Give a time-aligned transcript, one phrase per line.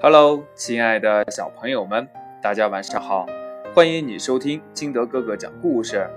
[0.00, 2.06] Hello，亲爱的小朋友们，
[2.40, 3.26] 大家晚上好！
[3.74, 6.08] 欢迎你收听金德哥哥讲故事。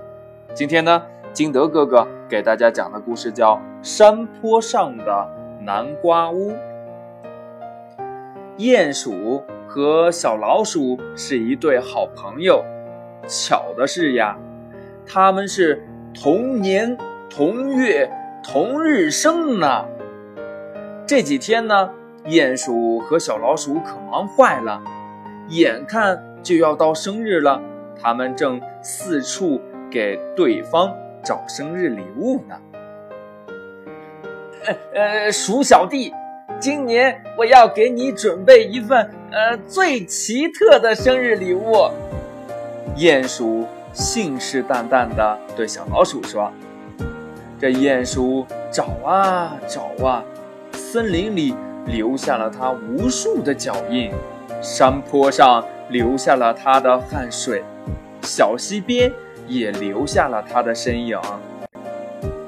[0.54, 5.28] 今天呢，金德哥哥给大家讲的故事叫《山坡上的
[5.62, 6.52] 南瓜屋》。
[8.56, 12.64] 鼹鼠和小老鼠是一对好朋友，
[13.26, 14.38] 巧的是呀，
[15.04, 16.96] 他们是同年
[17.28, 18.08] 同月
[18.44, 19.84] 同日生呢。
[21.04, 21.90] 这几天呢，
[22.26, 24.80] 鼹鼠和小老鼠可忙坏了，
[25.48, 27.60] 眼看就要到生日了，
[28.00, 30.94] 他们正四处给对方
[31.24, 32.56] 找生日礼物呢。
[34.64, 36.14] 呃呃，鼠小弟，
[36.60, 41.90] 今年我要给你准备一份呃最奇特的生日礼物。
[42.96, 46.52] 鼹鼠信誓旦旦地对小老鼠说
[47.58, 50.22] ：“这鼹鼠找啊找啊。”
[50.72, 51.54] 森林里
[51.86, 54.10] 留下了他无数的脚印，
[54.62, 57.62] 山坡上留下了他的汗水，
[58.22, 59.12] 小溪边
[59.48, 61.18] 也留下了他的身影。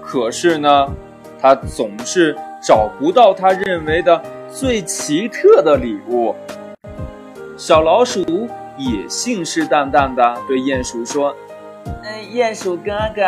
[0.03, 0.89] 可是呢，
[1.41, 6.35] 他总是找不到他认为的最奇特的礼物。
[7.57, 11.35] 小老鼠也信誓旦旦地对鼹鼠说
[11.85, 13.23] ：“嗯，鼹鼠哥哥。”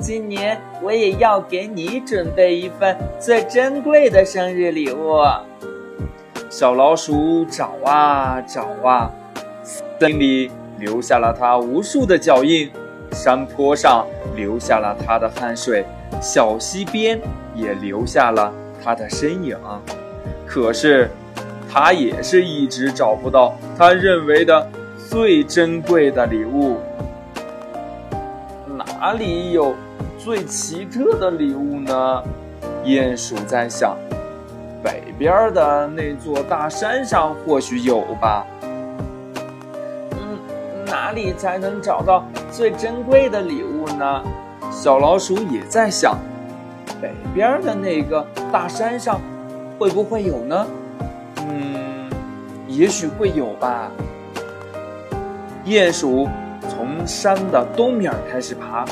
[0.00, 5.20] 今年我也要给你准备一份最珍贵的生日礼物。
[6.48, 9.10] 小老鼠找啊找啊，
[9.62, 12.70] 森林里留下了它无数的脚印，
[13.12, 15.84] 山坡上留下了它的汗水，
[16.20, 17.20] 小溪边
[17.54, 19.56] 也留下了它的身影。
[20.46, 21.10] 可是，
[21.70, 24.66] 它也是一直找不到他认为的
[25.08, 26.78] 最珍贵的礼物。
[28.66, 29.74] 哪里有？
[30.22, 32.22] 最奇特的礼物呢？
[32.84, 33.96] 鼹鼠在想，
[34.82, 38.46] 北边的那座大山上或许有吧。
[40.12, 40.38] 嗯，
[40.84, 44.22] 哪里才能找到最珍贵的礼物呢？
[44.70, 46.18] 小老鼠也在想，
[47.00, 49.18] 北边的那个大山上
[49.78, 50.66] 会不会有呢？
[51.48, 52.10] 嗯，
[52.68, 53.90] 也许会有吧。
[55.64, 56.28] 鼹鼠
[56.68, 58.84] 从山的东面开始爬。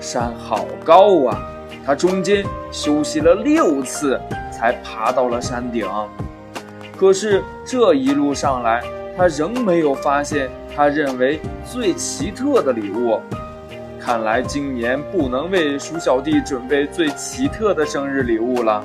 [0.00, 1.38] 山好高啊！
[1.84, 5.86] 他中间休息了六次，才爬到了山顶。
[6.96, 8.82] 可是这一路上来，
[9.16, 13.20] 他仍没有发现他认为最奇特的礼物。
[14.00, 18.82] 看来今年不能为鼠小弟准备最奇特的生日礼物了。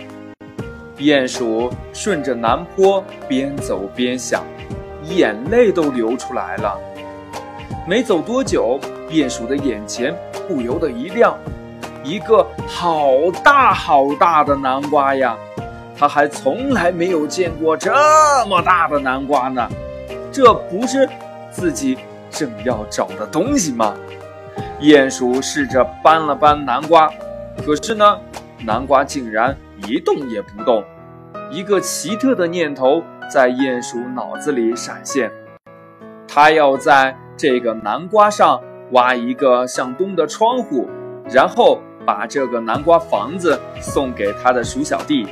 [0.97, 4.43] 鼹鼠顺着南坡边走边想，
[5.03, 6.77] 眼泪都流出来了。
[7.87, 10.13] 没走多久，鼹鼠的眼前。
[10.47, 11.37] 不由得一亮，
[12.03, 13.11] 一个好
[13.43, 15.35] 大好大的南瓜呀！
[15.97, 17.91] 他还从来没有见过这
[18.47, 19.67] 么大的南瓜呢。
[20.31, 21.07] 这不是
[21.49, 21.97] 自己
[22.29, 23.95] 正要找的东西吗？
[24.81, 27.09] 鼹鼠试着搬了搬南瓜，
[27.65, 28.19] 可是呢，
[28.65, 29.55] 南瓜竟然
[29.87, 30.83] 一动也不动。
[31.49, 33.01] 一个奇特的念头
[33.31, 35.31] 在鼹鼠脑子里闪现：
[36.27, 38.61] 他要在这个南瓜上。
[38.91, 40.87] 挖一个向东的窗户，
[41.29, 45.27] 然后把这个南瓜房子送给他的鼠小弟，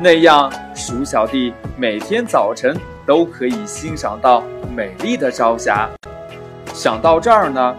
[0.00, 4.42] 那样鼠小弟每天早晨都可以欣赏到
[4.74, 5.88] 美丽的朝霞。
[6.72, 7.74] 想到这儿呢，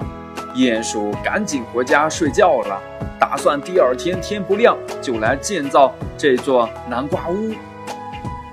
[0.56, 2.82] 鼹鼠赶紧回家睡觉了，
[3.20, 7.54] 打算第二天天不亮就来建造这座南瓜屋。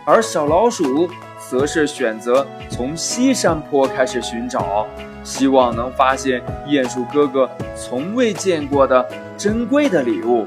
[0.07, 1.09] 而小老鼠
[1.51, 4.87] 则是选择从西山坡开始寻找。
[5.25, 9.05] 希望能发现鼹鼠哥哥从未见过的
[9.37, 10.47] 珍贵的礼物。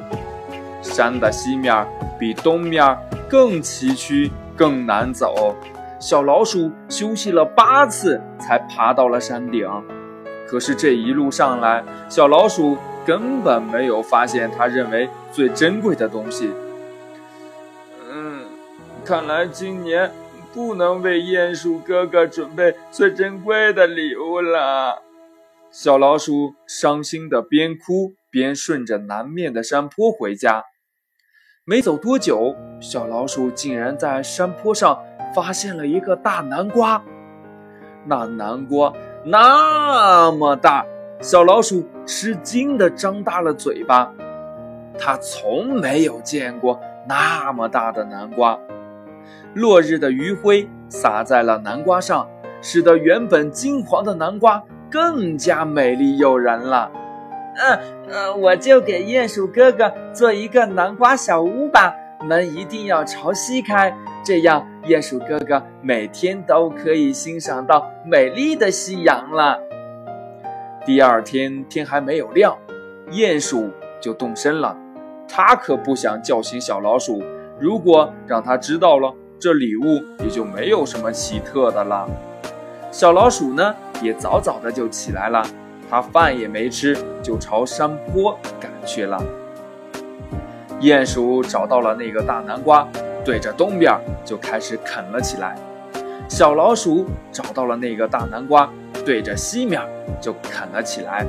[0.82, 1.86] 山的西面
[2.18, 5.56] 比东面更崎岖、更难走。
[6.00, 9.68] 小老鼠休息了八次才爬到了山顶。
[10.48, 16.52] 可是这一路上来，小老鼠根本没有发现他认为最珍贵的东西。
[18.10, 18.46] 嗯，
[19.04, 20.10] 看来今年。
[20.58, 25.04] 不能为鼹鼠哥哥准备最珍贵的礼物了。
[25.70, 30.64] 小老鼠伤心的边哭边顺着南面的山坡回家。
[31.64, 35.00] 没走多久，小老鼠竟然在山坡上
[35.36, 37.04] 发现了一个大南瓜。
[38.08, 38.92] 那南瓜
[39.24, 40.84] 那么大，
[41.22, 44.12] 小老鼠吃惊的张大了嘴巴。
[44.98, 48.60] 它从没有见过那么大的南瓜。
[49.54, 52.28] 落日的余晖洒在了南瓜上，
[52.62, 56.92] 使得原本金黄的南瓜更加美丽诱人了。
[57.60, 57.80] 嗯
[58.10, 69.60] 嗯，我就给鼹鼠哥哥做一个南瓜小屋吧，门一定要朝西开，这样鼹鼠哥哥每天都可以欣赏到美丽的夕阳了。
[70.86, 72.56] 第二天天还没有亮，
[73.10, 74.78] 鼹鼠就动身了。
[75.28, 77.22] 他可不想叫醒小老鼠，
[77.60, 82.08] 如果让他知道了，这礼物也就没有什么奇特的了。
[82.92, 85.46] 小老鼠呢，也早早的就起来了，
[85.90, 89.22] 它饭也没吃，就朝山坡赶去了。
[90.82, 92.88] 鼹鼠找到了那个大南瓜，
[93.24, 93.96] 对着东边
[94.26, 95.56] 就开始啃了起来。
[96.28, 98.68] 小老鼠找到了那个大南瓜，
[99.06, 99.80] 对着西面
[100.20, 101.26] 就啃了起来。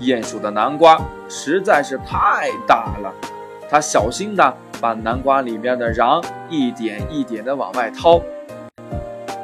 [0.00, 3.12] 鼹鼠的南瓜实在是太大了，
[3.68, 8.20] 它小心地把南瓜里面的瓤一点一点地往外掏。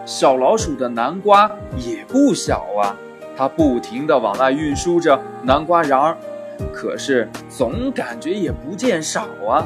[0.05, 2.95] 小老鼠的南瓜也不小啊，
[3.37, 6.15] 它不停地往外运输着南瓜瓤，
[6.73, 9.65] 可是总感觉也不见少啊。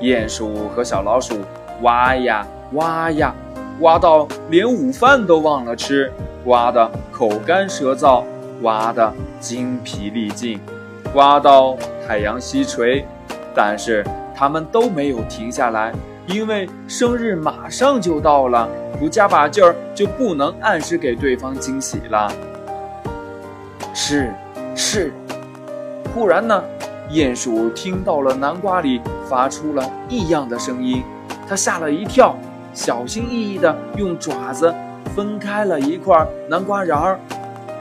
[0.00, 1.40] 鼹鼠和小老鼠
[1.82, 3.34] 挖呀挖呀，
[3.80, 6.12] 挖到连午饭都忘了吃，
[6.44, 8.22] 挖得口干舌燥。
[8.62, 10.60] 挖得精疲力尽，
[11.14, 11.76] 挖到
[12.06, 13.04] 太阳西垂，
[13.54, 15.92] 但是他们都没有停下来，
[16.26, 18.68] 因为生日马上就到了，
[18.98, 22.30] 不加把劲儿就不能按时给对方惊喜了。
[23.94, 24.32] 是
[24.74, 25.12] 是，
[26.14, 26.62] 忽然呢，
[27.10, 31.02] 鼹鼠听到了南瓜里发出了异样的声音，
[31.48, 32.36] 它吓了一跳，
[32.72, 34.72] 小心翼翼地用爪子
[35.16, 37.18] 分开了一块南瓜瓤儿。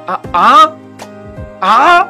[0.07, 0.71] 啊啊
[1.59, 2.09] 啊！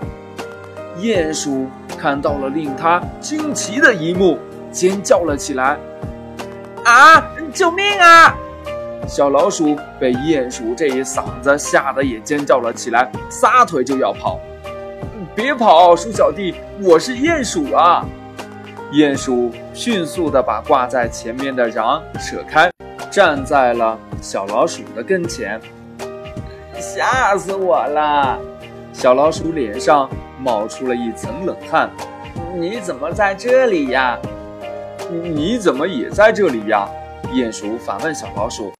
[1.00, 1.68] 鼹鼠
[1.98, 4.38] 看到了令它惊奇的一幕，
[4.72, 5.78] 尖叫了起来
[6.86, 7.24] ：“啊！
[7.54, 8.36] 救命啊！”
[9.08, 14.40] 小老鼠被鼹鼠这一嗓子吓得也尖叫了起来，撒腿就要跑。
[15.34, 16.54] “别跑，鼠小弟，
[16.84, 18.06] 我是鼹鼠啊！”
[18.94, 22.70] 鼹鼠迅速地把挂在前面的瓤扯开，
[23.10, 25.60] 站在了小老鼠的跟前。
[26.80, 28.40] 吓死我了！
[28.94, 30.10] 小老鼠脸上
[30.40, 31.90] 冒出了一层冷汗。
[32.56, 34.18] 你怎么在这里呀？
[35.10, 36.88] 你怎么也在这里呀？
[37.34, 38.72] 鼹鼠反问小老鼠。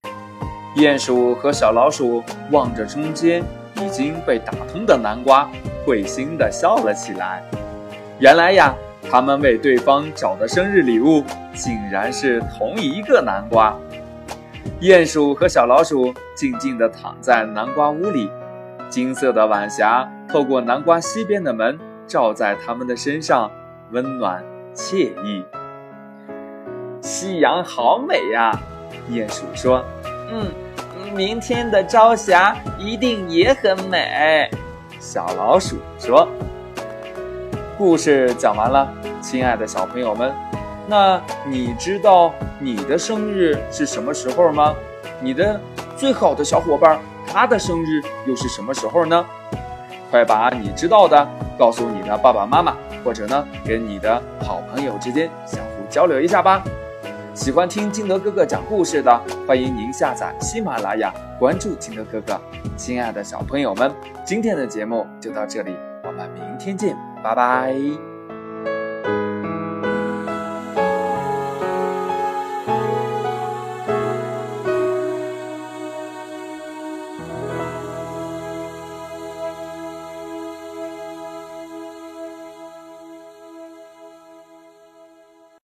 [0.76, 3.44] 鼹鼠和小老鼠望着中间
[3.76, 5.50] 已经被打通的南瓜，
[5.86, 7.44] 会心地笑了起来。
[8.20, 8.74] 原来呀，
[9.12, 11.24] 他们为对方找的生日礼物
[11.54, 13.76] 竟然是同一个南瓜。
[14.82, 18.30] 鼹鼠和小老鼠静静地躺在南瓜屋里，
[18.90, 23.52] 金色的晚霞透过南瓜西边的门照在他们的身上，
[23.92, 24.44] 温暖
[24.76, 25.44] 惬意。
[27.02, 28.52] 夕阳好美呀，
[29.10, 29.84] 鼹鼠说
[30.32, 30.46] ：“嗯，
[31.16, 34.50] 明天的朝霞一定也很美。”
[35.00, 36.28] 小老鼠说
[37.78, 40.32] ：“故事讲完了，亲爱的小朋友们。”
[40.88, 44.74] 那你知道你的生日是什么时候吗？
[45.22, 45.60] 你的
[45.98, 46.98] 最好的小伙伴，
[47.28, 49.26] 他的生日又是什么时候呢？
[50.10, 51.28] 快把你知道的
[51.60, 56.64] 告诉你的爸爸妈妈，或者呢，跟你的好朋友之间相互交流一下吧。
[57.34, 62.40] 喜欢听金德哥哥讲故事的，欢迎您下载喜马拉雅，关注金德哥哥。
[62.78, 63.92] 亲爱的小朋友们，
[64.26, 68.17] 今天的节目就到这里，我们明天见，拜拜。